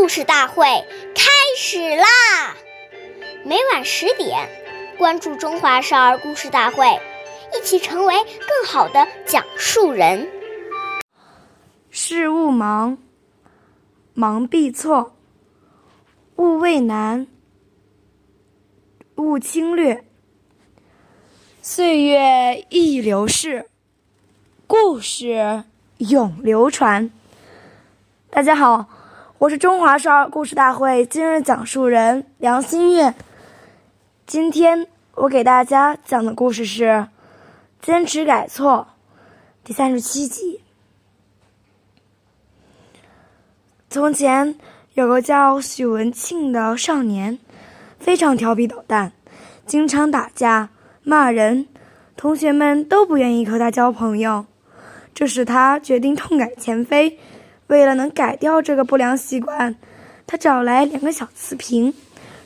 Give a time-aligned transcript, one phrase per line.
[0.00, 0.64] 故事大会
[1.14, 2.56] 开始啦！
[3.44, 4.48] 每晚十点，
[4.96, 6.86] 关注《中华少儿故事大会》，
[7.54, 10.26] 一起成为更好的讲述人。
[11.90, 12.96] 事勿忙，
[14.14, 15.12] 忙必错；
[16.36, 17.26] 勿畏难，
[19.16, 20.02] 勿轻略。
[21.60, 23.68] 岁月易流逝，
[24.66, 25.64] 故事
[25.98, 27.10] 永流传。
[28.30, 28.88] 大家好，
[29.40, 33.14] 我是中华少儿故事大会今日讲述人梁新月。
[34.26, 36.84] 今天我给大家讲的故事是
[37.80, 38.86] 《坚持改错》
[39.66, 40.60] 第三十七集。
[43.88, 44.56] 从前
[44.92, 47.38] 有个叫许文庆的少年，
[47.98, 49.12] 非常调皮捣蛋，
[49.64, 50.68] 经常打架
[51.02, 51.66] 骂人，
[52.14, 54.44] 同学们都不愿意和他交朋友，
[55.14, 57.18] 这使他决定痛改前非。
[57.70, 59.76] 为了能改掉这个不良习惯，
[60.26, 61.94] 他找来两个小瓷瓶，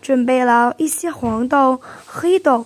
[0.00, 2.64] 准备了一些黄豆、黑豆。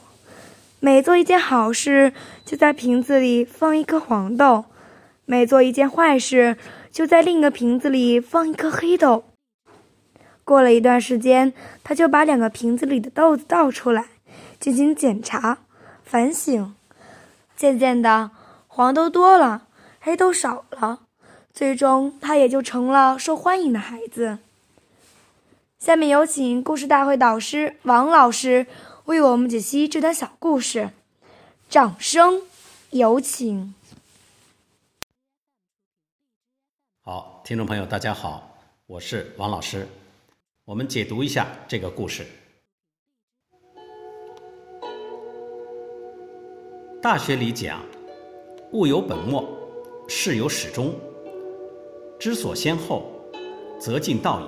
[0.79, 2.13] 每做一件好事，
[2.45, 4.67] 就在瓶子里放一颗黄豆；
[5.25, 6.57] 每做一件坏事，
[6.93, 9.25] 就在另一个瓶子里放一颗黑豆。
[10.45, 11.53] 过了一段时间，
[11.83, 14.05] 他就把两个瓶子里的豆子倒出来，
[14.61, 15.59] 进行检查、
[16.05, 16.73] 反省。
[17.57, 18.31] 渐渐的，
[18.69, 19.63] 黄豆多了，
[19.99, 21.01] 黑豆少了。
[21.55, 24.39] 最终，他也就成了受欢迎的孩子。
[25.79, 28.67] 下面有请故事大会导师王老师
[29.05, 30.91] 为我们解析这段小故事，
[31.69, 32.43] 掌声
[32.91, 33.73] 有请。
[37.03, 39.87] 好，听众朋友，大家好，我是王老师。
[40.65, 42.27] 我们解读一下这个故事。
[47.01, 47.81] 大学里讲
[48.73, 49.49] ：“物有本末，
[50.09, 50.93] 事有始终。”
[52.25, 53.11] 知所先后，
[53.79, 54.45] 则近道矣。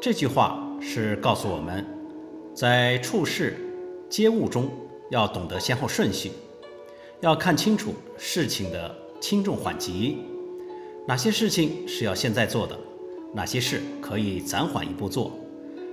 [0.00, 1.84] 这句话是告诉我们，
[2.54, 3.56] 在处事
[4.08, 4.70] 接物中
[5.10, 6.30] 要懂得先后顺序，
[7.18, 10.18] 要看清楚事情的轻重缓急，
[11.04, 12.78] 哪些事情是要现在做的，
[13.34, 15.32] 哪些事可以暂缓一步做，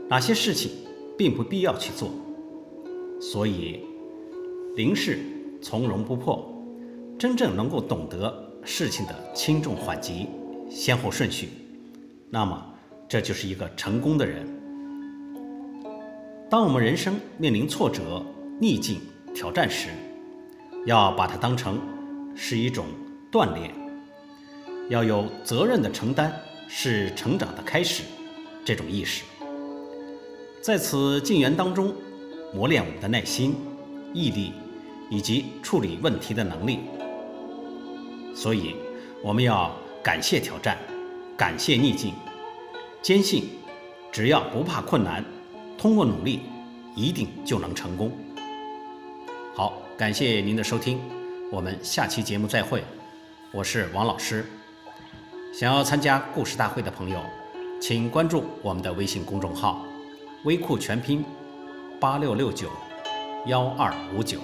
[0.08, 0.70] 哪些事情
[1.18, 2.12] 并不必要去做。
[3.20, 3.84] 所以，
[4.76, 5.18] 临事
[5.64, 6.48] 从容不迫，
[7.18, 8.47] 真正能够懂得。
[8.70, 10.28] 事情的轻重缓急、
[10.70, 11.48] 先后顺序，
[12.30, 12.62] 那么
[13.08, 14.46] 这就是一个成功的人。
[16.50, 18.22] 当我们人生面临挫折、
[18.60, 19.00] 逆境、
[19.34, 19.88] 挑战时，
[20.86, 21.80] 要把它当成
[22.36, 22.88] 是一种
[23.32, 23.74] 锻炼，
[24.90, 28.04] 要有责任的承担是成长的开始
[28.66, 29.24] 这种意识，
[30.62, 31.96] 在此进园当中
[32.54, 33.56] 磨练我们的耐心、
[34.14, 34.52] 毅力
[35.10, 36.80] 以及处理问题的能力。
[38.38, 38.76] 所以，
[39.24, 40.78] 我们要感谢挑战，
[41.36, 42.14] 感谢逆境，
[43.02, 43.50] 坚信
[44.12, 45.26] 只要不怕困难，
[45.76, 46.42] 通过努力，
[46.96, 48.12] 一定就能成功。
[49.56, 51.00] 好，感谢您的收听，
[51.52, 52.84] 我们下期节目再会。
[53.52, 54.46] 我是王老师。
[55.52, 57.20] 想要参加故事大会的朋友，
[57.82, 59.84] 请关注我们的微信公众号
[60.46, 61.26] “微库全拼
[62.00, 62.70] 八六六九
[63.48, 64.40] 幺二五九”。